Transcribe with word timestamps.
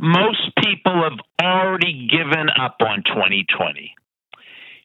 Most 0.00 0.54
people 0.62 1.02
have 1.02 1.18
already 1.42 2.06
given 2.06 2.46
up 2.54 2.76
on 2.80 3.02
2020. 3.02 3.96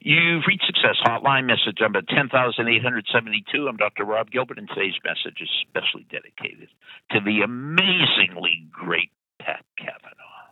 You've 0.00 0.42
reached 0.48 0.66
Success 0.66 0.96
Hotline, 1.06 1.46
message 1.46 1.78
number 1.80 2.02
10872. 2.02 3.68
I'm 3.68 3.76
Dr. 3.76 4.04
Rob 4.04 4.32
Gilbert, 4.32 4.58
and 4.58 4.68
today's 4.68 4.98
message 5.04 5.38
is 5.40 5.48
specially 5.62 6.04
dedicated 6.10 6.68
to 7.12 7.20
the 7.20 7.42
amazingly 7.42 8.66
great 8.72 9.12
Pat 9.38 9.64
Cavanaugh. 9.78 10.50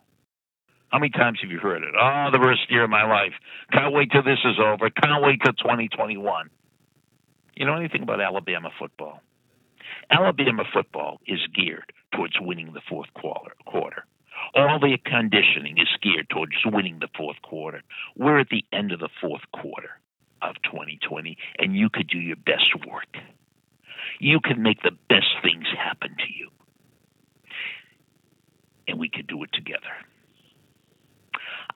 How 0.90 1.01
many 1.01 1.10
times 1.10 1.40
have 1.42 1.51
you 1.51 1.58
heard 1.58 1.83
it? 1.83 1.94
Oh, 2.01 2.29
the 2.31 2.38
worst 2.38 2.71
year 2.71 2.85
of 2.85 2.90
my 2.90 3.04
life. 3.04 3.33
Can't 3.72 3.92
wait 3.92 4.13
till 4.13 4.22
this 4.22 4.38
is 4.44 4.60
over. 4.63 4.90
Can't 4.90 5.24
wait 5.24 5.40
till 5.42 5.54
2021. 5.54 6.51
You 7.56 7.67
know 7.67 7.74
anything 7.74 8.04
about 8.04 8.21
Alabama 8.21 8.71
football? 8.79 9.22
Alabama 10.08 10.63
football 10.72 11.21
is 11.26 11.40
geared 11.53 11.92
towards 12.15 12.35
winning 12.40 12.72
the 12.74 12.83
fourth 12.88 13.08
quarter. 13.15 14.06
All 14.63 14.79
their 14.79 14.99
conditioning 15.04 15.78
is 15.78 15.88
geared 16.01 16.28
towards 16.30 16.52
winning 16.64 17.00
the 17.00 17.09
fourth 17.16 17.42
quarter. 17.42 17.82
We're 18.16 18.38
at 18.38 18.48
the 18.48 18.64
end 18.73 18.92
of 18.92 19.00
the 19.00 19.09
fourth 19.20 19.42
quarter 19.52 19.98
of 20.41 20.55
2020, 20.62 21.36
and 21.59 21.77
you 21.77 21.91
could 21.91 22.06
do 22.06 22.19
your 22.19 22.36
best 22.36 22.70
work. 22.86 23.16
You 24.20 24.38
could 24.41 24.59
make 24.59 24.80
the 24.83 24.96
best 25.09 25.34
things 25.42 25.66
happen 25.77 26.10
to 26.10 26.33
you. 26.33 26.50
And 28.86 29.00
we 29.00 29.09
could 29.09 29.27
do 29.27 29.42
it 29.42 29.50
together. 29.52 29.98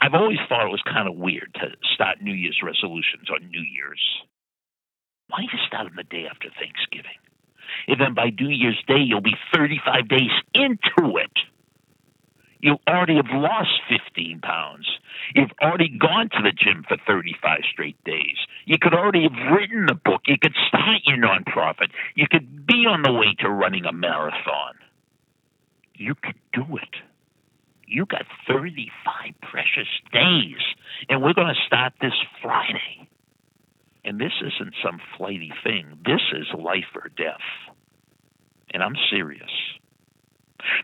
I've 0.00 0.14
always 0.14 0.38
thought 0.48 0.66
it 0.66 0.70
was 0.70 0.82
kind 0.84 1.08
of 1.08 1.16
weird 1.16 1.54
to 1.54 1.70
start 1.92 2.22
New 2.22 2.34
Year's 2.34 2.60
resolutions 2.62 3.30
on 3.34 3.50
New 3.50 3.62
Year's. 3.62 4.02
Why 5.26 5.38
don't 5.38 5.52
you 5.52 5.58
start 5.66 5.86
them 5.86 5.96
the 5.96 6.04
day 6.04 6.26
after 6.30 6.50
Thanksgiving? 6.50 7.18
And 7.88 8.00
then 8.00 8.14
by 8.14 8.30
New 8.30 8.50
Year's 8.50 8.80
Day, 8.86 9.02
you'll 9.04 9.22
be 9.22 9.34
35 9.52 10.08
days 10.08 10.30
into 10.54 11.16
it. 11.18 11.32
You 12.66 12.78
already 12.88 13.14
have 13.14 13.30
lost 13.30 13.70
15 13.88 14.40
pounds. 14.40 14.88
You've 15.36 15.52
already 15.62 15.88
gone 15.88 16.28
to 16.30 16.42
the 16.42 16.50
gym 16.50 16.84
for 16.88 16.96
35 17.06 17.60
straight 17.70 18.02
days. 18.02 18.34
You 18.64 18.76
could 18.82 18.92
already 18.92 19.22
have 19.22 19.52
written 19.52 19.86
the 19.86 19.94
book. 19.94 20.22
You 20.26 20.34
could 20.36 20.56
start 20.66 21.02
your 21.06 21.16
nonprofit. 21.16 21.94
You 22.16 22.26
could 22.28 22.66
be 22.66 22.84
on 22.90 23.02
the 23.02 23.12
way 23.12 23.36
to 23.38 23.48
running 23.48 23.84
a 23.84 23.92
marathon. 23.92 24.74
You 25.94 26.16
could 26.20 26.34
do 26.52 26.64
it. 26.78 26.90
You 27.86 28.04
got 28.04 28.26
35 28.48 29.34
precious 29.42 29.86
days, 30.12 30.58
and 31.08 31.22
we're 31.22 31.34
going 31.34 31.54
to 31.54 31.66
start 31.68 31.92
this 32.00 32.18
Friday. 32.42 33.08
And 34.04 34.20
this 34.20 34.32
isn't 34.40 34.74
some 34.84 34.98
flighty 35.16 35.52
thing. 35.62 35.98
This 36.04 36.22
is 36.32 36.46
life 36.58 36.90
or 36.96 37.10
death. 37.16 37.46
And 38.74 38.82
I'm 38.82 38.96
serious. 39.08 39.50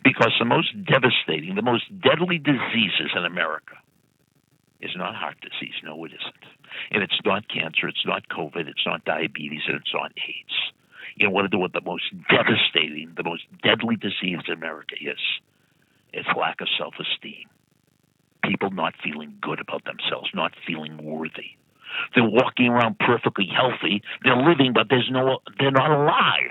Because 0.05 0.33
the 0.39 0.45
most 0.45 0.72
devastating, 0.84 1.55
the 1.55 1.62
most 1.62 1.84
deadly 2.00 2.39
diseases 2.39 3.11
in 3.17 3.25
America 3.25 3.77
is 4.81 4.91
not 4.97 5.14
heart 5.14 5.36
disease. 5.41 5.75
No, 5.84 6.05
it 6.05 6.12
isn't. 6.12 6.44
And 6.91 7.03
it's 7.03 7.20
not 7.25 7.48
cancer, 7.48 7.86
it's 7.89 8.05
not 8.05 8.28
COVID, 8.28 8.67
it's 8.67 8.84
not 8.84 9.05
diabetes, 9.05 9.62
and 9.67 9.77
it's 9.77 9.94
not 9.94 10.12
AIDS. 10.17 10.72
You 11.17 11.28
know 11.28 11.33
what 11.33 11.50
the, 11.50 11.81
most 11.84 12.05
devastating, 12.28 13.12
the 13.17 13.22
most 13.22 13.44
deadly 13.62 13.97
disease 13.97 14.39
in 14.47 14.55
America 14.55 14.94
is? 15.00 15.20
It's 16.12 16.28
lack 16.37 16.61
of 16.61 16.69
self 16.78 16.94
esteem. 16.98 17.48
People 18.42 18.70
not 18.70 18.94
feeling 19.05 19.37
good 19.41 19.61
about 19.61 19.84
themselves, 19.84 20.31
not 20.34 20.53
feeling 20.66 20.98
worthy. 21.03 21.56
They're 22.14 22.25
walking 22.25 22.69
around 22.69 22.98
perfectly 22.98 23.47
healthy. 23.47 24.03
They're 24.25 24.37
living, 24.37 24.72
but 24.72 24.89
there's 24.89 25.09
no, 25.11 25.41
they're 25.59 25.70
not 25.70 25.91
alive. 25.91 26.50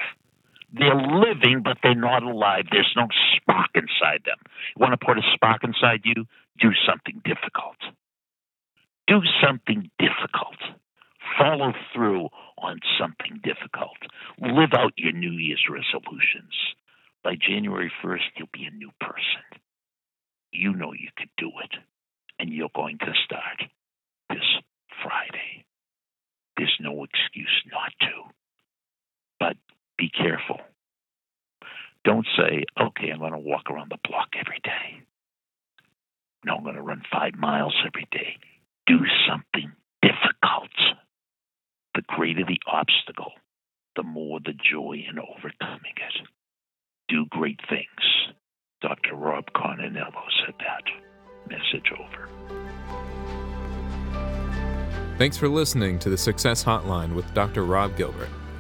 They're 0.74 0.96
living, 0.96 1.62
but 1.64 1.78
they're 1.84 1.96
not 1.96 2.24
alive. 2.24 2.66
There's 2.72 2.94
no 2.96 3.08
spark 3.36 3.72
inside 3.76 4.24
them. 4.26 4.38
You 4.76 4.80
want 4.80 5.00
to 5.00 5.06
put 5.06 5.18
a 5.18 5.22
spark 5.34 5.64
inside 5.64 6.02
you? 6.06 6.26
Do 6.60 6.70
something 6.88 7.22
difficult. 7.26 7.78
Do 9.08 9.20
something 9.44 9.90
difficult. 10.00 10.58
Follow 11.38 11.74
through 11.94 12.30
on 12.58 12.80
something 13.00 13.42
difficult. 13.44 13.98
Live 14.40 14.74
out 14.74 14.94
your 14.98 15.12
New 15.12 15.34
Year's 15.34 15.66
resolutions. 15.70 16.54
By 17.24 17.36
January 17.36 17.92
1st, 18.04 18.38
you'll 18.38 18.50
be 18.54 18.66
a 18.66 18.72
new 18.72 18.92
person. 19.00 19.44
You 20.52 20.74
know 20.74 20.94
you 20.94 21.10
could 21.18 21.30
do 21.38 21.52
it, 21.64 21.80
and 22.40 22.50
you're 22.54 22.70
going 22.76 22.98
to 23.00 23.14
start 23.26 23.64
this 24.30 24.48
Friday. 25.04 25.66
There's 26.58 26.78
no 26.80 27.04
excuse 27.04 27.64
not 27.72 27.92
to. 28.02 28.11
Be 30.02 30.10
careful. 30.10 30.60
Don't 32.04 32.26
say, 32.36 32.64
okay, 32.82 33.12
I'm 33.12 33.20
going 33.20 33.34
to 33.34 33.38
walk 33.38 33.70
around 33.70 33.92
the 33.92 34.00
block 34.10 34.30
every 34.34 34.60
day. 34.64 35.04
No, 36.44 36.56
I'm 36.56 36.64
going 36.64 36.74
to 36.74 36.82
run 36.82 37.04
five 37.14 37.36
miles 37.36 37.76
every 37.86 38.08
day. 38.12 38.38
Do 38.88 38.98
something 39.30 39.72
difficult. 40.02 40.72
The 41.94 42.02
greater 42.08 42.44
the 42.44 42.58
obstacle, 42.66 43.34
the 43.96 44.02
more 44.02 44.40
the 44.40 44.54
joy 44.54 45.04
in 45.08 45.20
overcoming 45.20 45.94
it. 45.96 46.28
Do 47.08 47.28
great 47.30 47.60
things. 47.70 48.34
Dr. 48.82 49.14
Rob 49.14 49.52
Carninello 49.56 50.24
said 50.44 50.56
that. 50.58 50.84
Message 51.48 51.92
over. 51.94 52.28
Thanks 55.20 55.38
for 55.38 55.48
listening 55.48 56.00
to 56.00 56.10
the 56.10 56.18
Success 56.18 56.64
Hotline 56.64 57.14
with 57.14 57.32
Dr. 57.36 57.66
Rob 57.66 57.96
Gilbert 57.96 58.30